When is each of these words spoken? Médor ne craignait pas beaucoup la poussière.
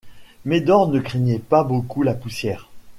Médor 0.45 0.87
ne 0.87 0.99
craignait 0.99 1.37
pas 1.37 1.63
beaucoup 1.63 2.01
la 2.01 2.15
poussière. 2.15 2.67